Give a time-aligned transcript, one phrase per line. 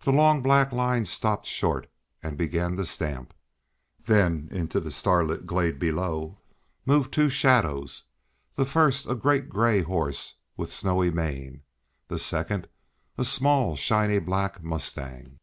[0.00, 1.88] The long black line stopped short
[2.22, 3.32] and began to stamp.
[3.98, 6.42] Then into the starlit glade below
[6.84, 8.04] moved two shadows,
[8.56, 11.62] the first a great gray horse with snowy mane;
[12.08, 12.68] the second,
[13.16, 15.38] a small, shiny, black mustang.